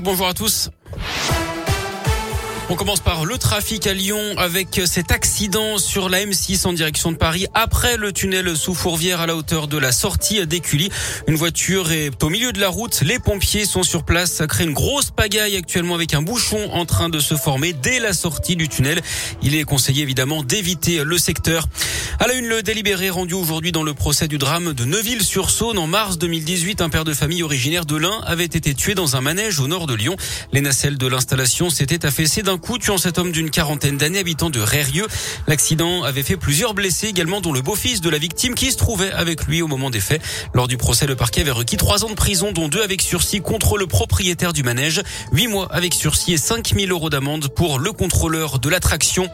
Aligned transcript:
Bonjour 0.00 0.26
à 0.26 0.32
tous. 0.32 0.70
On 2.70 2.76
commence 2.76 3.00
par 3.00 3.26
le 3.26 3.36
trafic 3.36 3.86
à 3.86 3.92
Lyon 3.92 4.18
avec 4.38 4.80
cet 4.86 5.12
accident 5.12 5.76
sur 5.76 6.08
la 6.08 6.24
M6 6.24 6.66
en 6.66 6.72
direction 6.72 7.12
de 7.12 7.16
Paris 7.18 7.46
après 7.52 7.98
le 7.98 8.10
tunnel 8.10 8.56
sous 8.56 8.72
Fourvière 8.72 9.20
à 9.20 9.26
la 9.26 9.36
hauteur 9.36 9.68
de 9.68 9.76
la 9.76 9.92
sortie 9.92 10.44
d'Écully. 10.46 10.88
Une 11.28 11.34
voiture 11.34 11.92
est 11.92 12.22
au 12.22 12.30
milieu 12.30 12.52
de 12.52 12.60
la 12.60 12.70
route. 12.70 13.02
Les 13.02 13.18
pompiers 13.18 13.66
sont 13.66 13.82
sur 13.82 14.04
place. 14.04 14.32
Ça 14.32 14.46
crée 14.46 14.64
une 14.64 14.72
grosse 14.72 15.10
pagaille 15.10 15.56
actuellement 15.56 15.94
avec 15.94 16.14
un 16.14 16.22
bouchon 16.22 16.70
en 16.72 16.86
train 16.86 17.10
de 17.10 17.18
se 17.18 17.34
former 17.36 17.74
dès 17.74 18.00
la 18.00 18.14
sortie 18.14 18.56
du 18.56 18.66
tunnel. 18.66 19.02
Il 19.42 19.54
est 19.54 19.64
conseillé 19.64 20.02
évidemment 20.02 20.42
d'éviter 20.42 21.04
le 21.04 21.18
secteur. 21.18 21.68
À 22.18 22.26
la 22.26 22.34
une, 22.34 22.46
le 22.46 22.62
délibéré 22.62 23.10
rendu 23.10 23.34
aujourd'hui 23.34 23.72
dans 23.72 23.82
le 23.82 23.92
procès 23.92 24.26
du 24.26 24.38
drame 24.38 24.72
de 24.72 24.84
Neuville-sur-Saône 24.84 25.78
en 25.78 25.86
mars 25.86 26.16
2018. 26.16 26.80
Un 26.80 26.88
père 26.88 27.04
de 27.04 27.12
famille 27.12 27.42
originaire 27.42 27.84
de 27.84 27.96
l'Ain 27.96 28.22
avait 28.24 28.44
été 28.44 28.72
tué 28.74 28.94
dans 28.94 29.16
un 29.16 29.20
manège 29.20 29.60
au 29.60 29.68
nord 29.68 29.86
de 29.86 29.94
Lyon. 29.94 30.16
Les 30.52 30.62
nacelles 30.62 30.96
de 30.96 31.06
l'installation 31.06 31.68
s'étaient 31.68 32.06
affaissées 32.06 32.42
d'un 32.42 32.53
coup, 32.58 32.78
tuant 32.78 32.98
cet 32.98 33.18
homme 33.18 33.32
d'une 33.32 33.50
quarantaine 33.50 33.96
d'années 33.96 34.20
habitant 34.20 34.50
de 34.50 34.60
Rérieux. 34.60 35.06
L'accident 35.46 36.02
avait 36.02 36.22
fait 36.22 36.36
plusieurs 36.36 36.74
blessés 36.74 37.08
également, 37.08 37.40
dont 37.40 37.52
le 37.52 37.62
beau-fils 37.62 38.00
de 38.00 38.10
la 38.10 38.18
victime 38.18 38.54
qui 38.54 38.70
se 38.72 38.76
trouvait 38.76 39.12
avec 39.12 39.46
lui 39.46 39.62
au 39.62 39.68
moment 39.68 39.90
des 39.90 40.00
faits. 40.00 40.22
Lors 40.52 40.68
du 40.68 40.76
procès, 40.76 41.06
le 41.06 41.16
parquet 41.16 41.42
avait 41.42 41.50
requis 41.50 41.76
trois 41.76 42.04
ans 42.04 42.10
de 42.10 42.14
prison, 42.14 42.52
dont 42.52 42.68
deux 42.68 42.82
avec 42.82 43.02
sursis 43.02 43.40
contre 43.40 43.76
le 43.76 43.86
propriétaire 43.86 44.52
du 44.52 44.62
manège, 44.62 45.02
huit 45.32 45.48
mois 45.48 45.68
avec 45.70 45.94
sursis 45.94 46.34
et 46.34 46.38
5000 46.38 46.90
euros 46.90 47.10
d'amende 47.10 47.48
pour 47.48 47.78
le 47.78 47.92
contrôleur 47.92 48.58
de 48.58 48.68
l'attraction. 48.68 49.28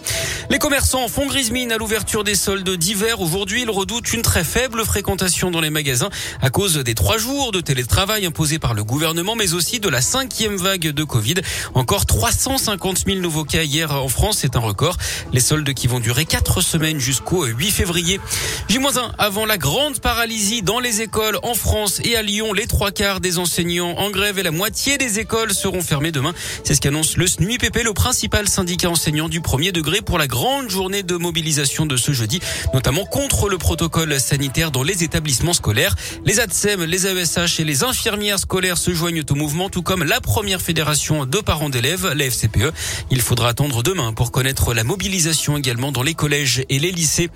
Les 0.50 0.58
commerçants 0.58 1.08
font 1.08 1.26
grise 1.26 1.50
mine 1.50 1.72
à 1.72 1.78
l'ouverture 1.78 2.24
des 2.24 2.34
soldes 2.34 2.70
d'hiver. 2.76 3.20
Aujourd'hui, 3.20 3.62
ils 3.62 3.70
redoutent 3.70 4.12
une 4.12 4.22
très 4.22 4.44
faible 4.44 4.84
fréquentation 4.84 5.50
dans 5.50 5.60
les 5.60 5.70
magasins 5.70 6.10
à 6.40 6.50
cause 6.50 6.76
des 6.78 6.94
trois 6.94 7.18
jours 7.18 7.52
de 7.52 7.60
télétravail 7.60 8.26
imposés 8.26 8.58
par 8.58 8.74
le 8.74 8.84
gouvernement, 8.84 9.36
mais 9.36 9.54
aussi 9.54 9.80
de 9.80 9.88
la 9.88 10.00
cinquième 10.00 10.56
vague 10.56 10.88
de 10.88 11.04
Covid. 11.04 11.34
Encore 11.74 12.06
350 12.06 13.04
000 13.06 13.09
nouveaux 13.18 13.44
cas 13.44 13.64
hier 13.64 13.92
en 13.92 14.08
France, 14.08 14.38
c'est 14.40 14.54
un 14.54 14.60
record. 14.60 14.96
Les 15.32 15.40
soldes 15.40 15.74
qui 15.74 15.88
vont 15.88 15.98
durer 15.98 16.24
quatre 16.24 16.60
semaines 16.60 17.00
jusqu'au 17.00 17.44
8 17.44 17.70
février. 17.72 18.20
J-1 18.68 19.10
avant 19.18 19.46
la 19.46 19.58
grande 19.58 19.98
paralysie 19.98 20.62
dans 20.62 20.78
les 20.78 21.00
écoles 21.00 21.38
en 21.42 21.54
France 21.54 22.00
et 22.04 22.16
à 22.16 22.22
Lyon. 22.22 22.52
Les 22.52 22.68
trois 22.68 22.92
quarts 22.92 23.20
des 23.20 23.38
enseignants 23.38 23.96
en 23.98 24.10
grève 24.10 24.38
et 24.38 24.44
la 24.44 24.52
moitié 24.52 24.98
des 24.98 25.18
écoles 25.18 25.52
seront 25.52 25.82
fermées 25.82 26.12
demain. 26.12 26.34
C'est 26.62 26.74
ce 26.74 26.80
qu'annonce 26.80 27.16
le 27.16 27.26
SNUIPP, 27.26 27.82
le 27.82 27.92
principal 27.92 28.48
syndicat 28.48 28.90
enseignant 28.90 29.28
du 29.28 29.40
premier 29.40 29.72
degré 29.72 30.00
pour 30.00 30.18
la 30.18 30.28
grande 30.28 30.70
journée 30.70 31.02
de 31.02 31.16
mobilisation 31.16 31.86
de 31.86 31.96
ce 31.96 32.12
jeudi 32.12 32.40
notamment 32.74 33.04
contre 33.04 33.48
le 33.48 33.58
protocole 33.58 34.18
sanitaire 34.20 34.70
dans 34.70 34.82
les 34.82 35.04
établissements 35.04 35.52
scolaires. 35.52 35.96
Les 36.24 36.40
ADSEM, 36.40 36.84
les 36.84 37.06
AESH 37.06 37.60
et 37.60 37.64
les 37.64 37.84
infirmières 37.84 38.38
scolaires 38.38 38.78
se 38.78 38.92
joignent 38.92 39.22
au 39.28 39.34
mouvement, 39.34 39.68
tout 39.68 39.82
comme 39.82 40.04
la 40.04 40.20
première 40.20 40.60
fédération 40.60 41.26
de 41.26 41.38
parents 41.38 41.70
d'élèves, 41.70 42.12
la 42.14 42.24
FCPE. 42.24 42.72
Il 43.10 43.20
faudra 43.20 43.48
attendre 43.48 43.82
demain 43.82 44.12
pour 44.12 44.30
connaître 44.30 44.74
la 44.74 44.84
mobilisation 44.84 45.56
également 45.56 45.92
dans 45.92 46.02
les 46.02 46.14
collèges 46.14 46.64
et 46.68 46.78
les 46.78 46.92
lycées. 46.92 47.30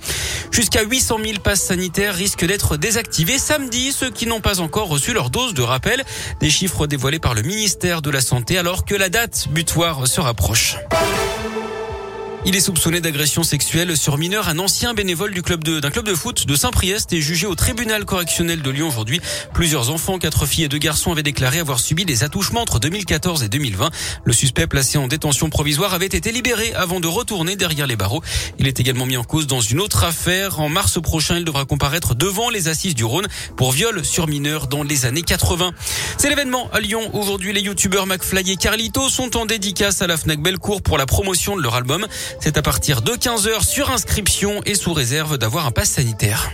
Jusqu'à 0.50 0.82
800 0.82 1.18
000 1.24 1.38
passes 1.40 1.62
sanitaires 1.62 2.14
risquent 2.14 2.46
d'être 2.46 2.76
désactivés 2.76 3.38
samedi, 3.38 3.92
ceux 3.92 4.10
qui 4.10 4.26
n'ont 4.26 4.40
pas 4.40 4.60
encore 4.60 4.88
reçu 4.88 5.12
leur 5.12 5.30
dose 5.30 5.54
de 5.54 5.62
rappel. 5.62 6.04
Des 6.40 6.50
chiffres 6.50 6.86
dévoilés 6.86 7.18
par 7.18 7.34
le 7.34 7.42
ministère 7.42 8.02
de 8.02 8.10
la 8.10 8.20
Santé 8.20 8.58
alors 8.58 8.84
que 8.84 8.94
la 8.94 9.08
date 9.08 9.48
butoir 9.50 10.06
se 10.06 10.20
rapproche. 10.20 10.76
Il 12.46 12.54
est 12.54 12.60
soupçonné 12.60 13.00
d'agression 13.00 13.42
sexuelle 13.42 13.96
sur 13.96 14.18
mineur. 14.18 14.50
Un 14.50 14.58
ancien 14.58 14.92
bénévole 14.92 15.32
du 15.32 15.40
club 15.40 15.64
d'un 15.64 15.90
club 15.90 16.04
de 16.04 16.14
foot 16.14 16.46
de 16.46 16.54
Saint-Priest 16.54 17.10
est 17.14 17.22
jugé 17.22 17.46
au 17.46 17.54
tribunal 17.54 18.04
correctionnel 18.04 18.60
de 18.60 18.68
Lyon 18.68 18.86
aujourd'hui. 18.86 19.22
Plusieurs 19.54 19.88
enfants, 19.88 20.18
quatre 20.18 20.44
filles 20.44 20.64
et 20.64 20.68
deux 20.68 20.76
garçons 20.76 21.10
avaient 21.10 21.22
déclaré 21.22 21.58
avoir 21.58 21.80
subi 21.80 22.04
des 22.04 22.22
attouchements 22.22 22.60
entre 22.60 22.78
2014 22.80 23.44
et 23.44 23.48
2020. 23.48 23.90
Le 24.24 24.32
suspect 24.34 24.66
placé 24.66 24.98
en 24.98 25.08
détention 25.08 25.48
provisoire 25.48 25.94
avait 25.94 26.04
été 26.04 26.32
libéré 26.32 26.74
avant 26.74 27.00
de 27.00 27.06
retourner 27.06 27.56
derrière 27.56 27.86
les 27.86 27.96
barreaux. 27.96 28.22
Il 28.58 28.66
est 28.66 28.78
également 28.78 29.06
mis 29.06 29.16
en 29.16 29.24
cause 29.24 29.46
dans 29.46 29.62
une 29.62 29.80
autre 29.80 30.04
affaire. 30.04 30.60
En 30.60 30.68
mars 30.68 31.00
prochain, 31.00 31.38
il 31.38 31.46
devra 31.46 31.64
comparaître 31.64 32.14
devant 32.14 32.50
les 32.50 32.68
assises 32.68 32.94
du 32.94 33.06
Rhône 33.06 33.26
pour 33.56 33.72
viol 33.72 34.04
sur 34.04 34.28
mineur 34.28 34.66
dans 34.66 34.82
les 34.82 35.06
années 35.06 35.22
80. 35.22 35.72
C'est 36.18 36.28
l'événement 36.28 36.68
à 36.74 36.80
Lyon. 36.80 37.08
Aujourd'hui, 37.14 37.54
les 37.54 37.62
youtubeurs 37.62 38.06
McFly 38.06 38.50
et 38.50 38.56
Carlito 38.56 39.08
sont 39.08 39.34
en 39.38 39.46
dédicace 39.46 40.02
à 40.02 40.06
la 40.06 40.18
Fnac 40.18 40.42
Bellecour 40.42 40.82
pour 40.82 40.98
la 40.98 41.06
promotion 41.06 41.56
de 41.56 41.62
leur 41.62 41.74
album. 41.74 42.06
C'est 42.40 42.56
à 42.56 42.62
partir 42.62 43.02
de 43.02 43.12
15h 43.12 43.64
sur 43.66 43.90
inscription 43.90 44.60
et 44.66 44.74
sous 44.74 44.92
réserve 44.92 45.38
d'avoir 45.38 45.66
un 45.66 45.70
pass 45.70 45.90
sanitaire. 45.90 46.50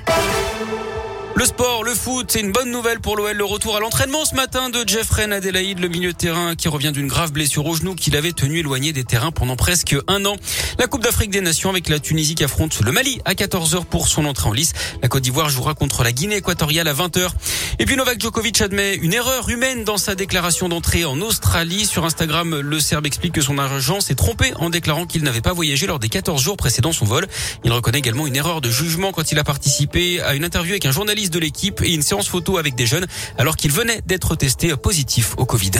Le 1.40 1.46
sport, 1.46 1.84
le 1.84 1.94
foot, 1.94 2.26
c'est 2.30 2.40
une 2.40 2.52
bonne 2.52 2.70
nouvelle 2.70 3.00
pour 3.00 3.16
l'OL. 3.16 3.34
Le 3.34 3.44
retour 3.44 3.74
à 3.74 3.80
l'entraînement 3.80 4.26
ce 4.26 4.34
matin 4.34 4.68
de 4.68 4.84
Jeffrey 4.86 5.22
Adelaide, 5.32 5.78
le 5.78 5.88
milieu 5.88 6.12
de 6.12 6.16
terrain 6.16 6.54
qui 6.54 6.68
revient 6.68 6.92
d'une 6.92 7.06
grave 7.06 7.32
blessure 7.32 7.64
au 7.64 7.74
genou 7.74 7.94
qu'il 7.94 8.14
avait 8.14 8.32
tenu 8.32 8.58
éloigné 8.58 8.92
des 8.92 9.04
terrains 9.04 9.30
pendant 9.30 9.56
presque 9.56 9.96
un 10.06 10.26
an. 10.26 10.36
La 10.78 10.86
Coupe 10.86 11.02
d'Afrique 11.02 11.30
des 11.30 11.40
Nations 11.40 11.70
avec 11.70 11.88
la 11.88 11.98
Tunisie 11.98 12.34
qui 12.34 12.44
affronte 12.44 12.80
le 12.80 12.92
Mali 12.92 13.22
à 13.24 13.32
14h 13.32 13.86
pour 13.86 14.06
son 14.06 14.26
entrée 14.26 14.50
en 14.50 14.52
lice. 14.52 14.74
La 15.00 15.08
Côte 15.08 15.22
d'Ivoire 15.22 15.48
jouera 15.48 15.72
contre 15.72 16.02
la 16.02 16.12
Guinée 16.12 16.36
équatoriale 16.36 16.88
à 16.88 16.92
20h. 16.92 17.30
Et 17.80 17.86
puis 17.86 17.96
Novak 17.96 18.20
Djokovic 18.20 18.60
admet 18.60 18.94
une 18.96 19.14
erreur 19.14 19.48
humaine 19.48 19.84
dans 19.84 19.96
sa 19.96 20.14
déclaration 20.14 20.68
d'entrée 20.68 21.06
en 21.06 21.18
Australie. 21.22 21.86
Sur 21.86 22.04
Instagram, 22.04 22.60
le 22.60 22.78
Serbe 22.78 23.06
explique 23.06 23.32
que 23.32 23.40
son 23.40 23.56
agent 23.56 24.02
s'est 24.02 24.14
trompé 24.14 24.52
en 24.56 24.68
déclarant 24.68 25.06
qu'il 25.06 25.22
n'avait 25.22 25.40
pas 25.40 25.54
voyagé 25.54 25.86
lors 25.86 25.98
des 25.98 26.10
14 26.10 26.42
jours 26.42 26.58
précédant 26.58 26.92
son 26.92 27.06
vol. 27.06 27.26
Il 27.64 27.72
reconnaît 27.72 28.00
également 28.00 28.26
une 28.26 28.36
erreur 28.36 28.60
de 28.60 28.68
jugement 28.68 29.12
quand 29.12 29.32
il 29.32 29.38
a 29.38 29.44
participé 29.44 30.20
à 30.20 30.34
une 30.34 30.44
interview 30.44 30.72
avec 30.72 30.84
un 30.84 30.92
journaliste 30.92 31.32
de 31.32 31.38
l'équipe 31.38 31.80
et 31.80 31.94
une 31.94 32.02
séance 32.02 32.28
photo 32.28 32.58
avec 32.58 32.74
des 32.74 32.84
jeunes 32.84 33.06
alors 33.38 33.56
qu'il 33.56 33.72
venait 33.72 34.02
d'être 34.04 34.36
testé 34.36 34.76
positif 34.76 35.32
au 35.38 35.46
Covid. 35.46 35.70